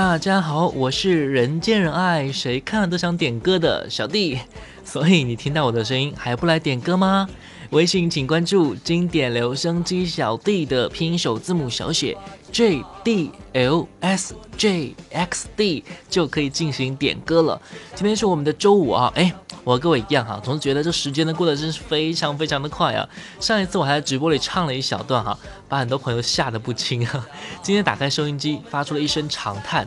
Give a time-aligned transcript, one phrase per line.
[0.00, 4.38] 大家好，我是人见人爱，谁看了都想点歌的小弟。
[4.84, 7.28] 所以你听到我的声音还不来点歌吗？
[7.70, 12.16] 微信请关注经典留声机小弟的拼音首字母小写
[12.52, 17.60] J D L S J X D 就可以进行点歌了。
[17.94, 19.32] 今天是我们的周五啊，哎，
[19.64, 23.08] 我和各位一样哈，总是觉得这时间呢过得真是非常非常的快啊。
[23.38, 25.38] 上一次我还在直播里唱了一小段哈，
[25.68, 27.26] 把很多朋友吓得不轻啊。
[27.62, 29.86] 今天打开收音机，发出了一声长叹，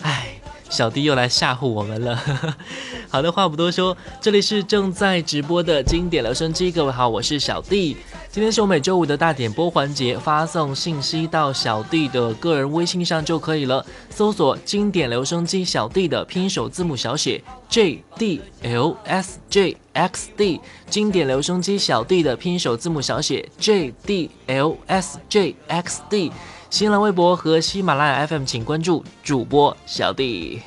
[0.00, 0.40] 唉。
[0.74, 2.20] 小弟又来吓唬我们了。
[3.08, 6.72] 好的话不多说，这里是正在直播的经典留声机。
[6.72, 7.96] 各位好，我是小弟。
[8.28, 13.86] 今天是我每周五的大点播环节，发送信息到小弟的个人微信上就可以了。
[14.10, 26.32] 搜索“经典留声机小弟”的拼手字母小写 J D L S J X D，经典留声机小弟的拼手字母小写 J D L S J X D。
[26.74, 30.60] 新浪微博和喜马拉雅 FM，请关注主播小弟。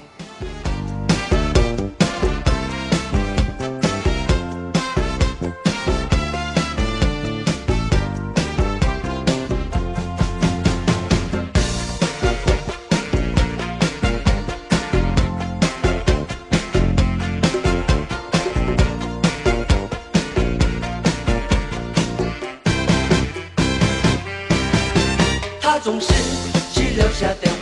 [25.88, 26.07] 总是
[26.73, 27.56] 只留下电话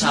[0.00, 0.08] 这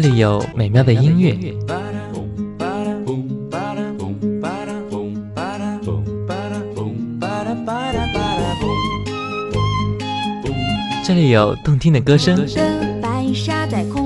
[0.00, 1.36] 里有美妙的音乐，
[11.04, 12.46] 这里有动听的歌声。
[13.02, 14.01] 白沙在空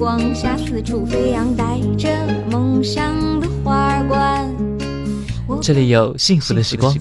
[0.00, 2.08] 光下四处飞扬，带着
[2.50, 4.50] 梦想的花冠。
[5.60, 6.96] 这里有幸福的时光。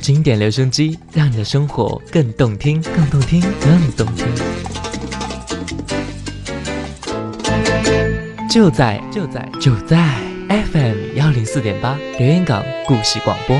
[0.00, 4.26] 经典留声机，让你的生活更动听，更动听，更动听。
[8.50, 10.18] 就在就在就在
[10.48, 13.56] FM 幺零四点八，留言港故事广播。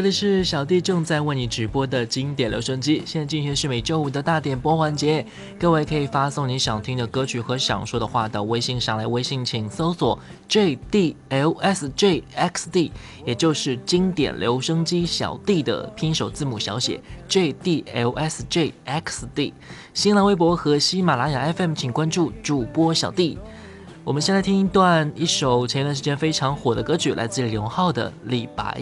[0.00, 5.26] 这里是小弟正在为你直播的经典留声机，现在进行的是每周五的大点播环节。
[5.58, 10.18] 各位可以发送你想听的歌曲和想说的话到微信上来，微信请搜索
[10.48, 12.90] J D L S J X D，
[13.26, 19.52] 也就是经典留声机小弟的拼手字母小写 J D L S J X D。
[19.92, 23.38] 新浪微博和喜马拉雅 FM 请关注主播小弟。
[24.02, 28.80] 我们先来听一段一首前一段时间非常火的歌曲，来自李荣浩的《李白》。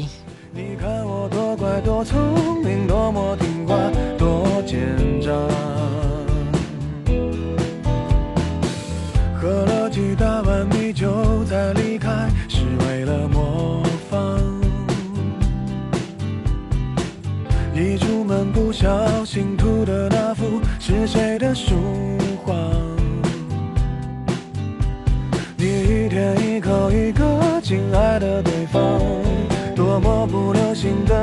[0.59, 3.77] 你看我多乖多聪明，多么听话，
[4.19, 4.81] 多奸
[5.21, 5.31] 诈。
[9.41, 14.37] 喝了几大碗米酒才离开，是为了模仿。
[17.73, 21.77] 一出门不小心涂的那幅是谁的书
[22.45, 22.53] 画？
[25.57, 29.18] 你一天一口一个亲爱的对方。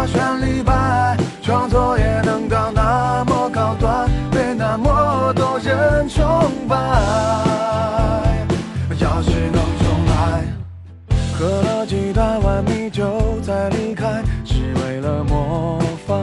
[0.00, 6.24] 我选李白，创作也能到那么高端，被那么多人崇
[6.66, 6.74] 拜。
[8.98, 10.42] 要是能重来，
[11.34, 16.16] 喝了几大碗米酒再离开，是为了模仿。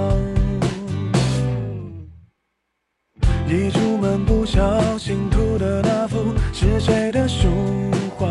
[3.47, 7.47] 一出门不小心涂的那幅是谁的书
[8.18, 8.27] 画？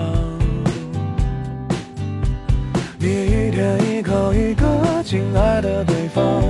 [2.98, 4.66] 你一天一口一个
[5.06, 6.43] 亲爱的对方，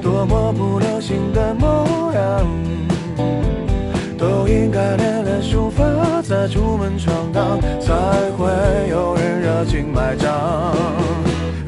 [0.00, 2.46] 多么不流行的模样，
[4.16, 5.82] 都应该练练书法，
[6.22, 7.92] 再出门闯荡，才
[8.38, 8.46] 会
[8.88, 10.30] 有人热情买账。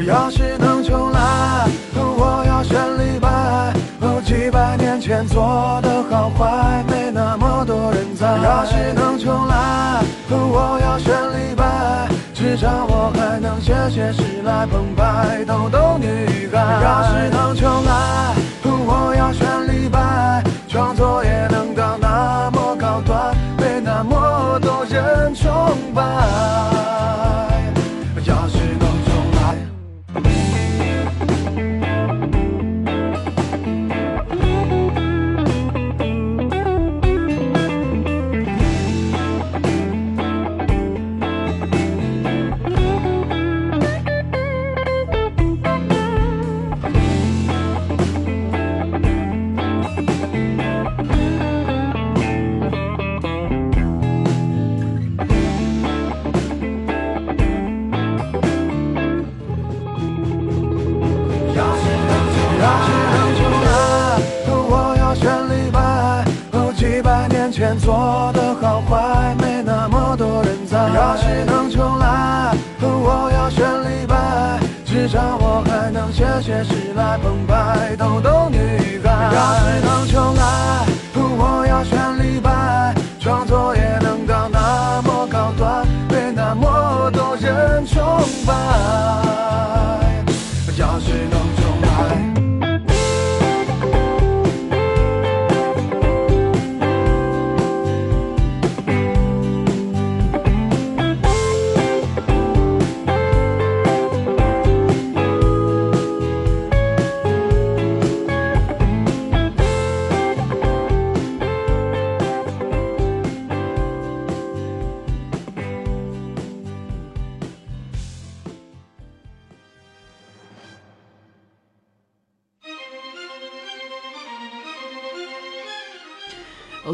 [0.06, 3.72] 要是能重来，我要选李白。
[4.24, 8.28] 几百年前做的好坏，没那么多人在。
[8.44, 15.01] 要是能重来，我要选李白，至少我还能写写诗来澎湃
[15.52, 16.80] 逗逗女孩。
[16.82, 18.34] 要是能重来，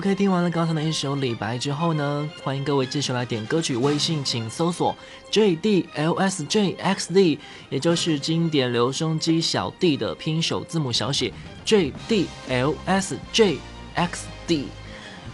[0.08, 3.76] OK，听完了刚才的一首李白之后呢，欢迎各位继续来点歌曲。
[3.76, 4.96] 微信请搜索
[5.30, 7.38] JDLSJXD，
[7.68, 11.30] 也就是经典留声机小弟的拼手字母小写
[11.66, 14.64] JDLSJXD。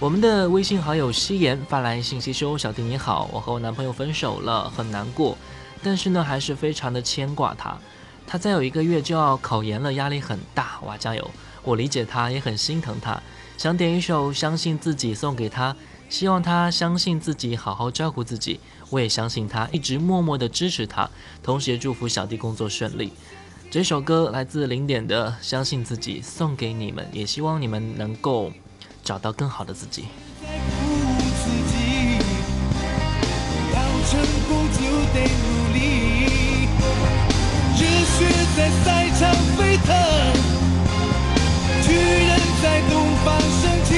[0.00, 5.38] 我们的微信好友夕颜发来信息说：“小弟你好，我和我男朋友分手了，很难过，
[5.84, 7.78] 但是呢，还是非常的牵挂他。
[8.26, 11.30] 他再有一个月就要考研了，压力很大，哇，加油！
[11.62, 13.22] 我理解他，也很心疼他。”
[13.56, 15.74] 想点一首《相信自己》送给他，
[16.08, 18.60] 希望他相信自己，好好照顾自己。
[18.90, 21.08] 我也相信他，一直默默的支持他，
[21.42, 23.12] 同时也祝福小弟工作顺利。
[23.70, 28.52] 这首歌来自零点的《相信自己》，送给你们，也希望你们能够
[29.02, 30.04] 找到更好的自己。
[30.42, 31.74] 在鼓舞自己，
[33.72, 33.78] 要
[34.10, 34.78] 成功就
[35.12, 35.78] 得努力，
[37.78, 38.16] 热血
[38.56, 40.53] 在赛场沸腾，
[41.94, 42.92] 巨人在东
[43.24, 43.90] 方升起。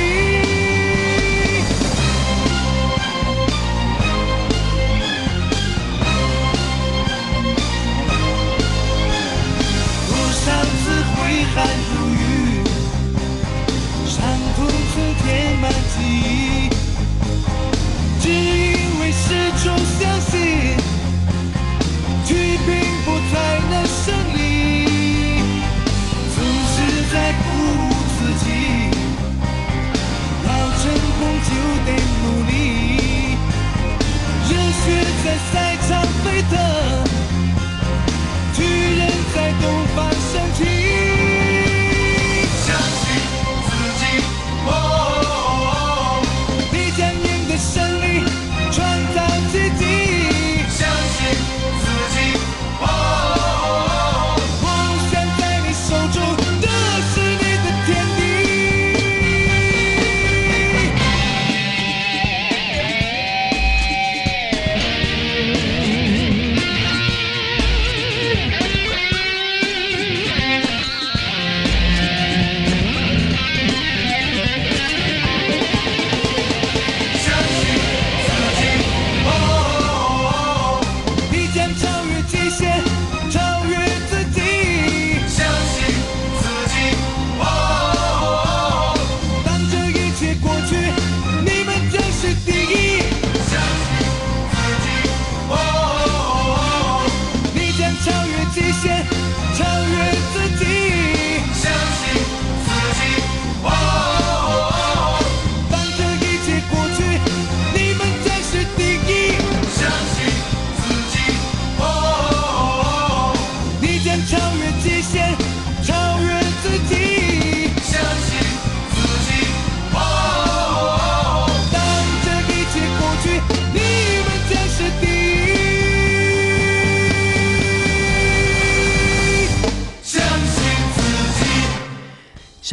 [10.08, 10.82] 多少次
[11.14, 11.16] 挥
[11.54, 11.56] 汗
[11.88, 12.22] 如雨。
[14.06, 14.14] 伤
[14.56, 14.58] 痛
[14.92, 15.24] 曾填
[15.58, 16.45] 满记忆，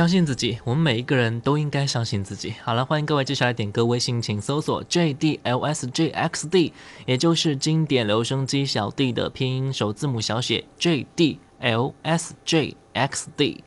[0.03, 2.53] 相信自己，我们每一个人都应该相信自己。
[2.61, 6.73] 好了，欢迎各位接下来点歌，微信请搜索 JDLSJXD，
[7.05, 13.59] 也就是经典留声机小弟的拼音首字母小写 JDLSJXD。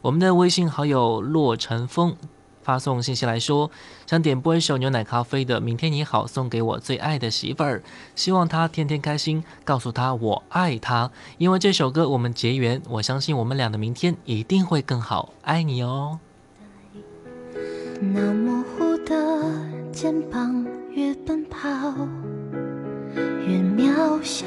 [0.00, 2.16] 我们的微信好友洛晨风。
[2.62, 3.70] 发送信息来说，
[4.06, 7.82] 想点播一首牛奶咖啡的《明天你好》，送给我最爱的媳妇儿，
[8.14, 11.10] 希望她天天开心，告诉她我爱她。
[11.38, 16.18] 因为这首歌我们结缘，我相信我们俩的明天一定会更好，爱你哦。
[18.00, 19.14] 那模糊的
[19.92, 21.68] 肩膀，越奔跑
[23.46, 24.46] 越渺小。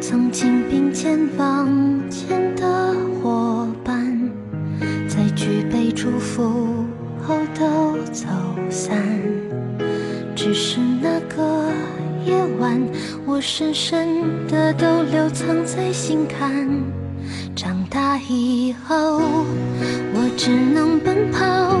[0.00, 4.30] 曾经并肩往前的伙伴。
[5.08, 6.84] 在举杯祝福
[7.22, 8.26] 后都走
[8.70, 8.96] 散，
[10.34, 11.70] 只是那个
[12.24, 12.80] 夜晚，
[13.24, 16.68] 我深深的都留藏在心坎。
[17.54, 19.20] 长大以后，
[20.14, 21.80] 我只能奔跑，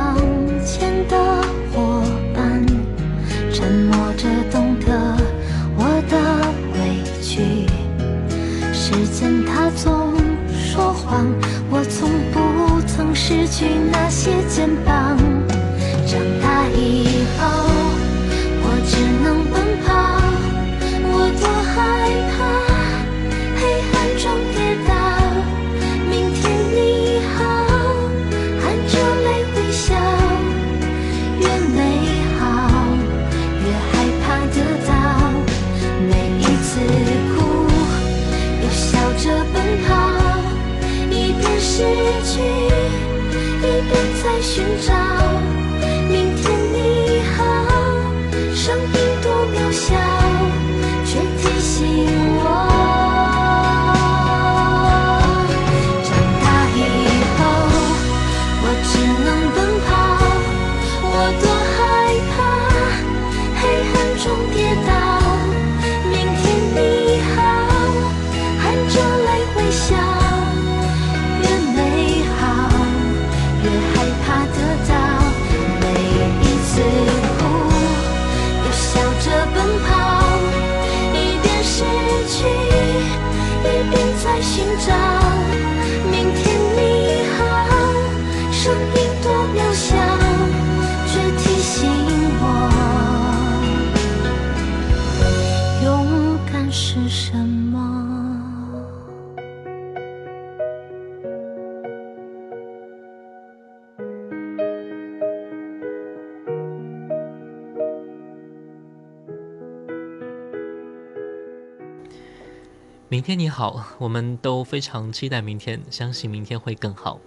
[113.11, 117.19] 明天你好，我们都非常期待明天，相信明天会更好。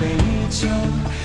[0.00, 0.16] 杯
[0.48, 1.19] 酒。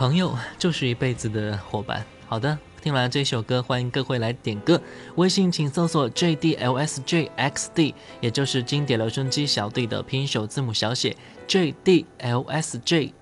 [0.00, 2.02] 朋友就是一辈子的伙伴。
[2.26, 4.80] 好的，听完这首歌，欢迎各位来点歌。
[5.16, 11.14] 微信请搜索 JDLSJXD，也就是经典留声机小队的拼音首字母小写
[11.46, 13.12] JDLSJXD。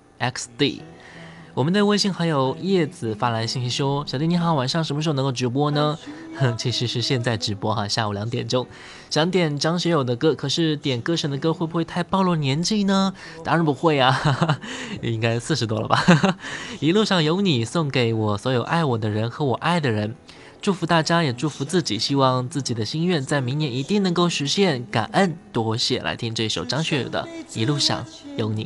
[1.55, 5.97] 我们的微信好友叶子发来信息说：“小弟你好，晚上什么时候能够直播呢？”
[6.39, 8.65] 哼， 其实是现在直播哈，下午两点钟。
[9.09, 13.13] 想点张学友的歌，可是点歌神的歌会不会太暴露年纪呢？
[13.43, 14.59] 当然不会啊，哈哈，
[15.01, 15.97] 应该四十多了吧。
[15.97, 16.37] 哈哈，
[16.79, 20.15] 一路上有你，送给我所有爱我的人和我爱的人。
[20.61, 24.85] 祝福大家，也祝福自己，希望自己的心愿在明年一定能够实现。
[24.91, 25.99] 感恩，多谢。
[26.01, 27.27] 来听这首张学友的
[27.59, 28.05] 《一路上
[28.37, 28.65] 有你》。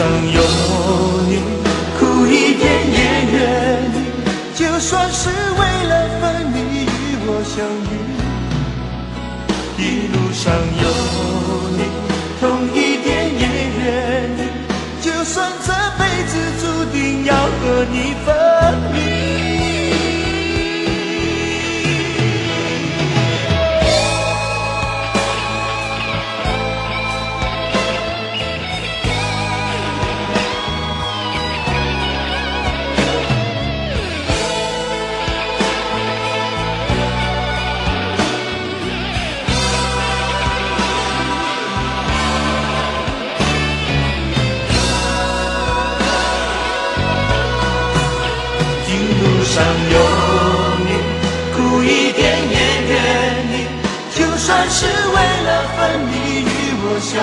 [0.00, 0.40] 上有
[1.28, 1.32] 你，
[1.98, 2.98] 苦一点也
[3.32, 3.36] 愿
[3.92, 3.96] 意，
[4.56, 5.60] 就算是为
[5.90, 6.88] 了分离与
[7.26, 7.52] 我相
[7.84, 7.92] 遇。
[9.76, 10.40] 一路上
[10.80, 10.89] 有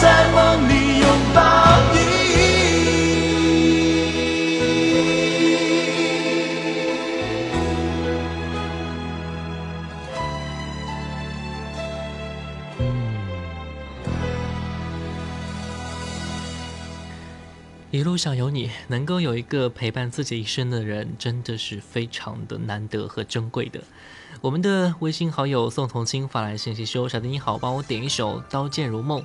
[0.00, 1.40] 在梦里拥抱
[1.92, 1.98] 你。
[17.90, 23.80] 一路上有你，能够有一个陪伴自己一生的人，真的是非常的难得和珍贵的。
[24.40, 29.20] 我们的微信好友宋同清发来信息说：“小弟你好，帮我点一首《刀剑如梦》。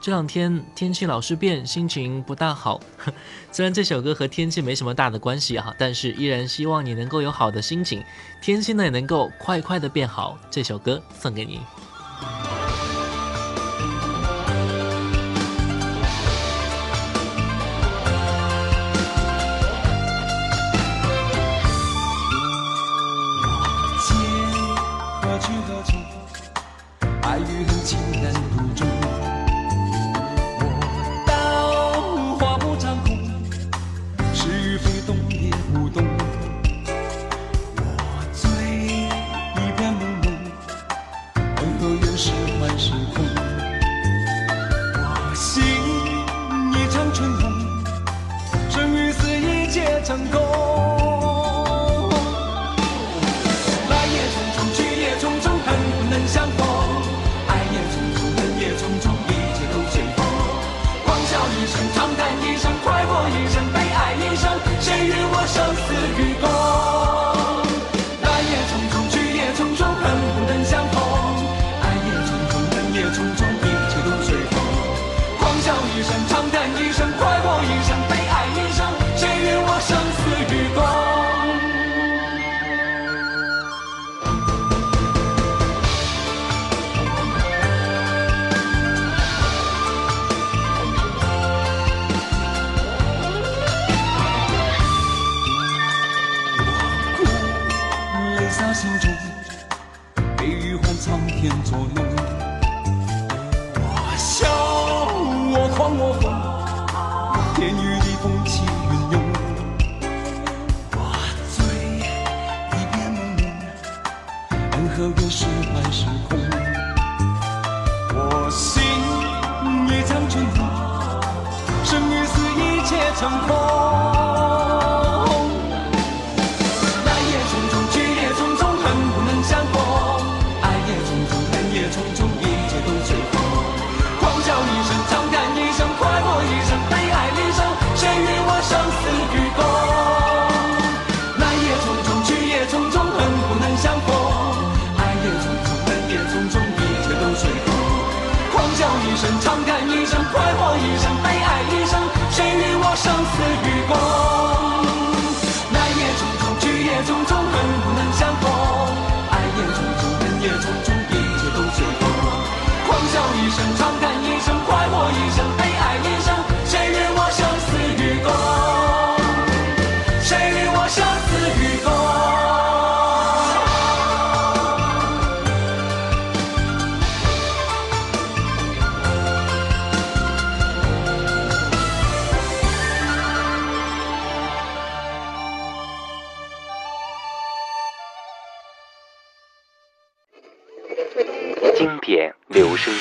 [0.00, 2.80] 这两天天气老是变，心情不大好。
[3.50, 8.04] 虽然这首歌和天气没什么大的关系哈，但是依然希望你能够有好的心情，
[8.40, 10.38] 天气呢也能够快快的变好。
[10.48, 11.60] 这首歌送给你。”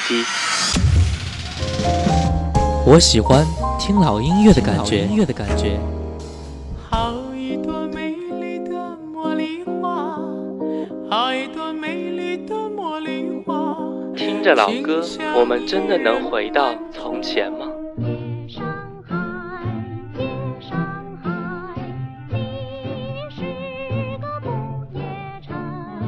[0.07, 0.23] 机。
[2.85, 3.45] 我喜欢
[3.79, 5.79] 听老音乐的感觉，音乐的感觉。
[6.89, 8.71] 好一朵美丽的
[9.13, 10.19] 茉莉花，
[11.09, 13.75] 好一朵美丽的茉莉花。
[14.15, 15.03] 听着老歌，
[15.35, 17.65] 我们真的能回到从前吗？
[17.97, 18.63] 夜上
[19.07, 19.15] 海，
[20.19, 20.27] 夜
[20.61, 20.77] 上
[21.23, 21.29] 海，
[22.29, 22.37] 你
[23.35, 23.41] 是
[24.21, 25.01] 个不夜
[25.45, 25.55] 城。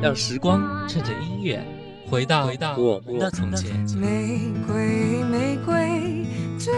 [0.02, 1.60] 让时光趁着音乐
[2.10, 3.70] 回到回到我们的从前。
[3.98, 6.26] 玫瑰，玫瑰，
[6.58, 6.74] 最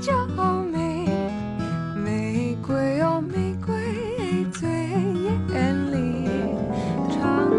[0.00, 0.26] 娇
[0.72, 1.06] 美。
[1.94, 3.74] 玫瑰哦，玫瑰，
[4.50, 4.70] 最
[5.52, 6.28] 艳丽。
[7.10, 7.50] 长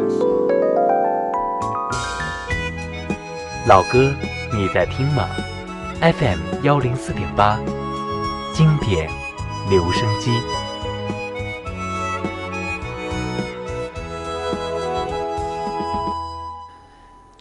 [3.67, 4.11] 老歌，
[4.51, 5.27] 你在听吗
[6.01, 7.59] ？FM 幺零四点八，
[8.51, 9.07] 经典
[9.69, 10.31] 留声机。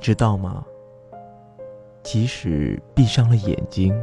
[0.00, 0.64] 知道吗？
[2.02, 3.94] 即使闭上了眼睛，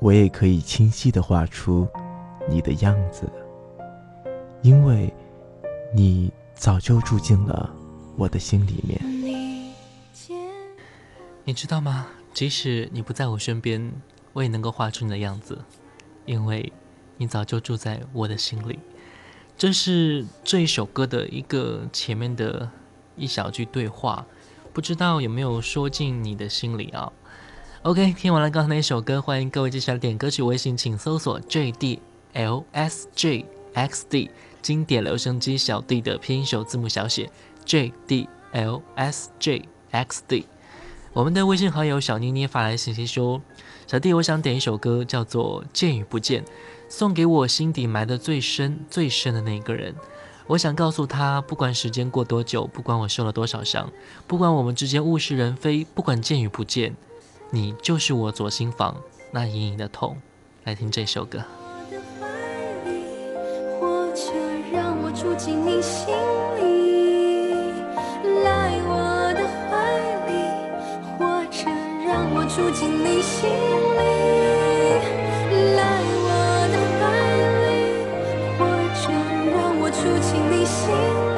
[0.00, 1.86] 我也可以清晰的画出
[2.48, 3.30] 你的样子，
[4.62, 5.12] 因为
[5.94, 7.70] 你早就住进了
[8.16, 8.98] 我的心里面。
[9.04, 9.74] 你
[10.14, 10.36] 见
[11.44, 12.06] 你知道吗？
[12.32, 13.92] 即使你不在我身边，
[14.32, 15.58] 我也能够画出你的样子，
[16.24, 16.72] 因为
[17.18, 18.78] 你早就住在我的心里。
[19.58, 22.70] 这是这一首歌的一个前面的
[23.16, 24.24] 一小句对话，
[24.72, 27.12] 不知道有没有说进你的心里啊
[27.82, 34.30] ？OK，听完了刚才那一首歌，欢迎各位接下来点歌曲，微信请搜索 JDLSJXD
[34.62, 37.30] 经典留声机小弟的拼音首字母小写
[37.66, 40.44] JDLSJXD。
[41.12, 43.40] 我们的微信好友小妮妮发来信息说
[43.88, 46.44] ：“小弟，我想点一首歌，叫做《见与不见》，
[46.88, 49.94] 送给我心底埋的最深、最深的那个人。
[50.48, 53.90] 我想告诉他，不管时间过多久，不管我受了多少伤，
[54.26, 56.96] 不管我们之间物是人非，不管见与不见，
[57.50, 58.96] 你就是我左心房
[59.30, 60.16] 那隐隐的痛。”
[60.64, 61.38] 来听这首歌。
[61.60, 62.26] 我的怀
[62.90, 63.04] 里，
[63.78, 64.32] 或者
[64.72, 66.14] 让我住进你心
[66.56, 67.52] 里，
[68.42, 69.70] 来我的怀
[70.28, 70.30] 里，
[71.18, 71.20] 或
[71.50, 71.68] 者
[72.06, 74.00] 让我住进你心里，
[75.76, 75.78] 来
[76.24, 76.26] 我
[76.72, 77.00] 的怀
[77.64, 77.68] 里，
[78.58, 78.60] 或
[78.94, 79.04] 者
[79.52, 80.37] 让我住进
[80.68, 81.37] 心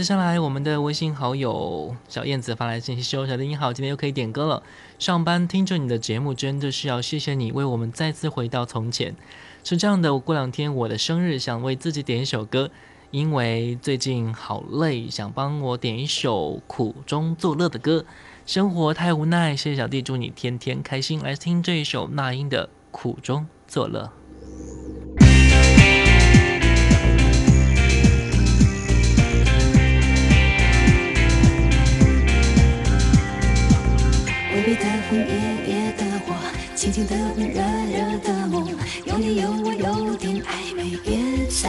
[0.00, 4.62] 接下来我们的微信好友小燕子发来信息说：“小弟你好，今天又可以点歌了。
[4.98, 9.14] 上班听着你的节目，真的是要谢谢你为我们再次回到从前。
[9.62, 12.70] 是这样的，我过两天我的生日，想为自己点一首歌，
[13.10, 18.06] 因为最近好累，想帮我点一首苦中作乐的歌。
[18.46, 21.22] 生活太无奈，谢谢小弟，祝你天天开心。
[21.22, 24.04] 来听这一首那英的《苦中作乐》。”
[36.80, 38.66] 轻轻的吻，热热的梦，
[39.04, 41.68] 有你有我有点暧昧，别再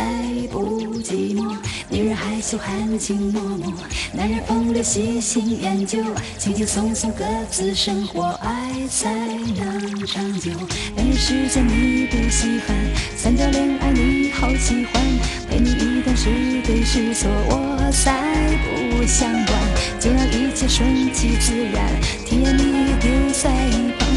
[0.49, 1.53] 不寂寞。
[1.89, 3.73] 女人害羞含情脉脉，
[4.13, 6.01] 男人风流细心研究，
[6.37, 10.49] 轻轻松松各自生活，爱才能长久。
[10.95, 12.77] 两人世界你不稀罕，
[13.17, 15.03] 三角恋爱你好喜欢，
[15.49, 16.29] 陪你一段是
[16.63, 19.59] 对是错，我才不想管，
[19.99, 24.07] 就让一切顺其自然，甜言蜜语丢在一旁，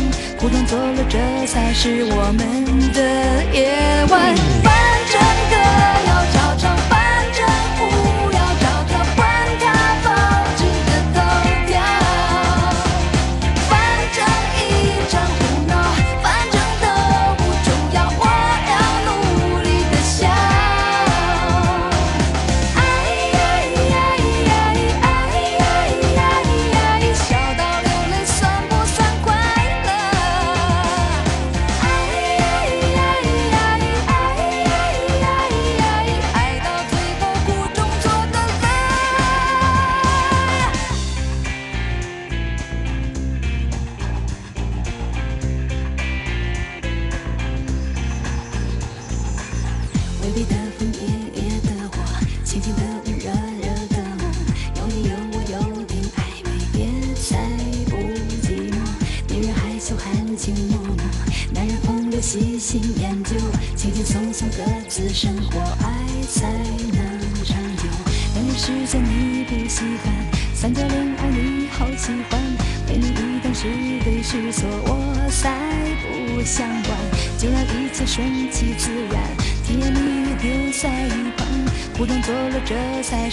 [0.45, 3.01] 不断做了，这才是我们的
[3.55, 4.36] 夜晚。
[4.62, 4.74] 反
[5.11, 5.18] 正
[5.49, 5.57] 歌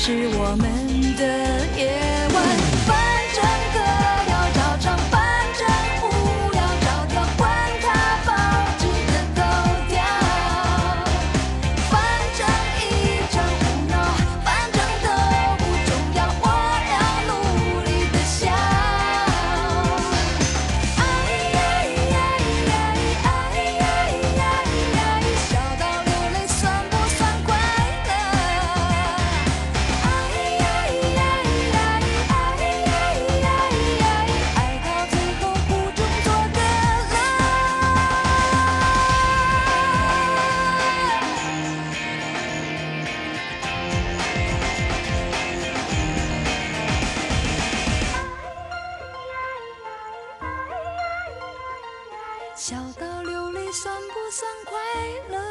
[0.04, 1.24] 是我们的
[1.78, 2.11] 夜
[52.64, 54.78] 笑到流泪算不算快
[55.36, 55.51] 乐？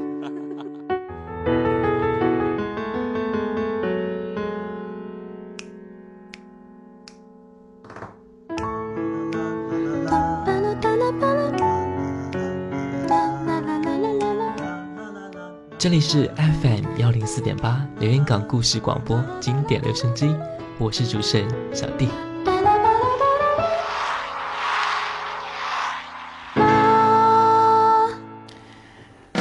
[15.81, 20.31] 这里是 FM 幺零四点八连云港故事广播经典留声机，
[20.77, 22.07] 我是主持人小弟。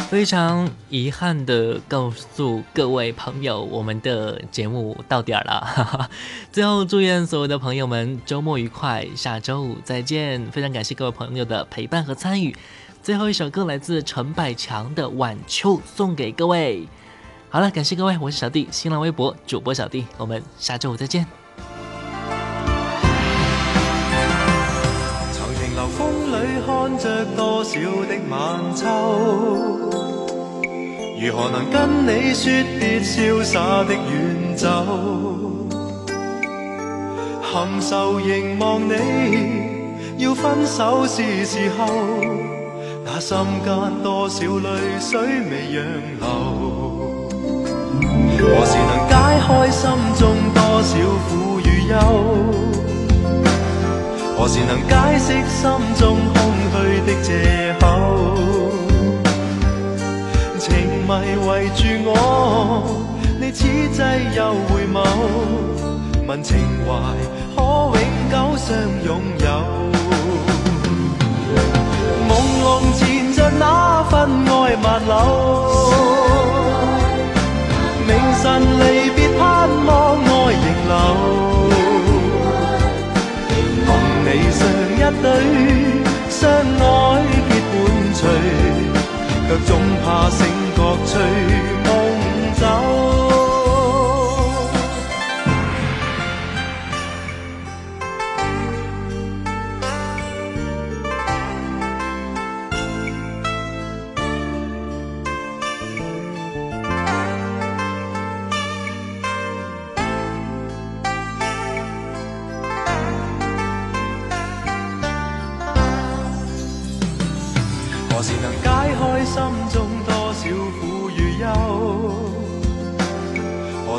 [0.08, 6.08] 非常遗憾的告诉各位朋友，我们的节目到点儿了。
[6.50, 10.50] 最后祝愿所有的朋友们周末愉快，下周五再见。
[10.50, 12.56] 非常感谢各位朋友的陪伴和参与。
[13.02, 16.86] 最后一首歌来自陈百强的《晚秋》，送给各位。
[17.48, 21.26] 好了，感谢各位，我是小弟，新浪微博主播小弟，我们下周五再见。
[25.32, 28.86] 曾停留风里看着多少的晚秋，
[31.18, 34.68] 如何能跟你说别潇洒的远走？
[37.42, 42.59] 含愁凝望你，要分手是时候。
[43.20, 45.84] 心间多少泪水未让
[46.18, 46.24] 流？
[48.40, 49.12] 何时能解
[49.46, 50.22] 开心中
[50.54, 50.92] 多少
[51.28, 51.94] 苦与忧？
[54.38, 56.34] 何时能解释心中空
[56.72, 56.74] 虚
[57.06, 57.84] 的借口？
[60.58, 60.68] 情
[61.06, 61.10] 迷
[61.46, 62.10] 围住我，
[63.38, 64.00] 你此际
[64.34, 64.96] 又回眸，
[66.26, 66.56] 问情
[66.86, 66.88] 怀
[67.54, 67.58] 可
[67.98, 68.68] 永久相
[69.04, 69.89] 拥有？
[73.60, 74.12] 那份
[74.46, 74.50] 爱
[74.82, 75.12] 万缕，
[78.06, 78.42] 明晨
[78.80, 78.82] 离
[79.14, 79.40] 别盼
[79.84, 80.92] 望爱仍留，
[83.84, 83.88] 共
[84.24, 84.60] 你常
[84.96, 85.24] 一对
[86.30, 86.88] 相爱
[87.50, 87.72] 结伴
[88.14, 88.18] 随，
[89.46, 89.68] 却总
[90.02, 90.38] 怕醒
[90.74, 91.12] 觉随
[91.84, 91.86] 梦
[92.58, 93.29] 走。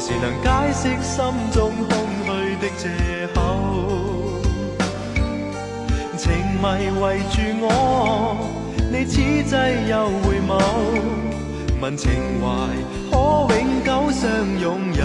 [0.01, 1.95] 何时能解释心中空
[2.25, 2.89] 虚的借
[3.35, 3.39] 口？
[6.17, 6.65] 情迷
[6.99, 7.69] 围住我，
[8.91, 9.55] 你此际
[9.87, 10.59] 又回眸，
[11.79, 12.09] 问情
[12.41, 12.47] 怀
[13.11, 13.15] 可
[13.53, 14.25] 永久相
[14.59, 15.03] 拥有？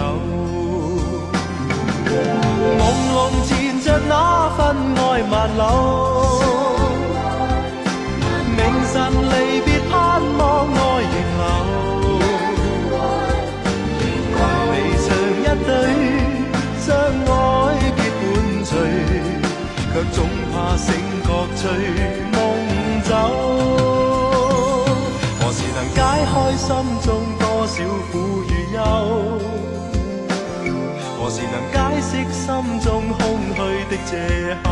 [2.78, 2.80] 朦
[3.12, 3.50] 胧缠
[3.82, 4.58] 着那份
[4.96, 6.45] 爱万缕。
[21.66, 21.74] 觉随
[22.30, 22.38] 梦
[23.02, 23.10] 走。
[25.40, 25.98] 何时能解
[26.30, 26.68] 开心
[27.02, 27.06] 中
[27.40, 27.74] 多少
[28.12, 28.14] 苦
[28.48, 28.78] 与忧？
[31.18, 32.46] 何时能解释心
[32.80, 32.86] 中
[33.18, 33.18] 空
[33.54, 33.58] 虚
[33.90, 34.12] 的借
[34.62, 34.68] 口？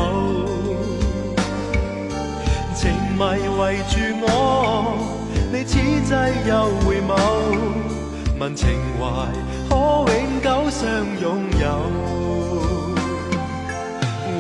[2.75, 2.83] 情
[3.17, 3.21] 迷
[3.59, 3.93] 围住
[4.23, 4.27] 我，
[5.53, 6.13] 你此际
[6.49, 6.53] 又
[6.85, 7.11] 回眸，
[8.39, 8.69] 问情
[9.01, 9.03] 怀
[9.69, 9.73] 可
[10.13, 10.83] 永久相
[11.21, 11.25] 拥
[11.61, 11.65] 有？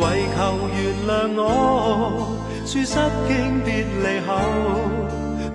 [0.00, 0.02] 唯
[0.36, 0.38] 求
[0.74, 2.33] 原谅我，
[2.66, 2.98] 说失
[3.28, 4.34] 经别离后，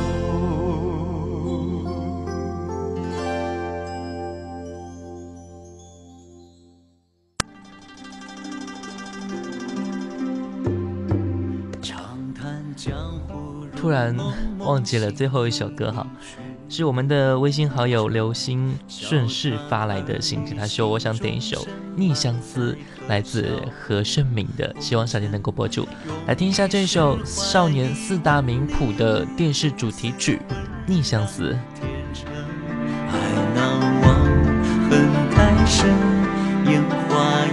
[13.77, 14.15] 突然
[14.59, 16.07] 忘记了最后一首歌哈，
[16.71, 21.57] 是我们的微信好友刘星顺势发来的信息，他说我想点一首
[21.97, 22.77] 《逆相思》，
[23.09, 25.89] 来自何晟铭的，希望小弟能够播出，
[26.27, 30.39] 来听一下这首少年四大名捕的电视主题曲
[30.87, 31.53] 《逆相思》。
[33.11, 33.19] 爱
[33.55, 34.21] 难忘，
[34.91, 35.89] 恨太深，
[36.67, 37.47] 烟花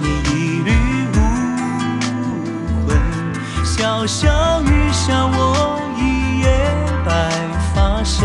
[0.00, 0.70] 你一缕
[1.14, 1.16] 无
[2.86, 2.88] 魂
[3.64, 6.46] 潇潇雨下我一夜
[7.04, 7.08] 白
[7.74, 8.16] 发生。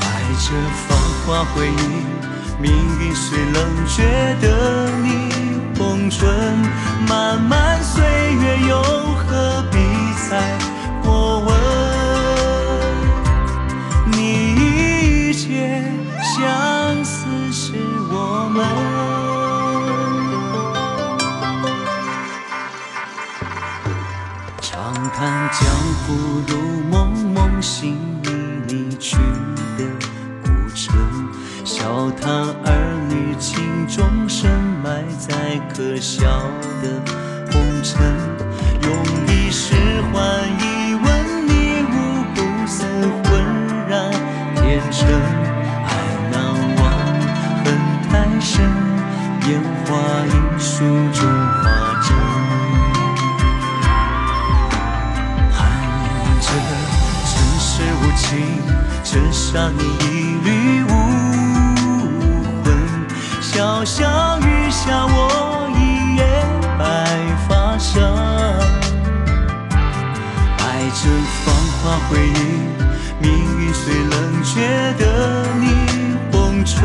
[0.00, 0.04] 爱
[0.38, 0.46] 这
[0.86, 2.04] 繁华回忆
[2.60, 4.02] 命运虽冷却
[4.40, 5.30] 的你
[5.78, 6.26] 红唇
[7.08, 9.78] 漫漫岁月又何必
[10.30, 10.65] 再
[26.06, 26.12] 不
[26.46, 28.30] 如梦梦醒你
[28.68, 29.16] 离去
[29.76, 29.84] 的
[30.44, 30.96] 古城
[31.64, 32.30] 笑谈
[32.64, 34.48] 儿女情重深
[34.84, 36.24] 埋在可笑
[36.80, 37.02] 的
[37.50, 38.00] 红尘
[38.84, 38.92] 用
[39.26, 39.74] 一世
[40.12, 40.65] 换一
[59.56, 60.92] 让你一缕无
[62.62, 62.66] 魂，
[63.40, 65.80] 潇潇雨下我一
[66.16, 66.20] 夜
[66.78, 66.84] 白
[67.48, 68.04] 发生。
[70.58, 71.08] 爱着
[71.42, 71.46] 芳
[71.80, 72.38] 华回忆，
[73.18, 74.60] 命运虽冷却
[75.02, 75.02] 的
[75.58, 75.64] 你，
[76.30, 76.76] 红唇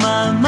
[0.00, 0.41] 慢慢。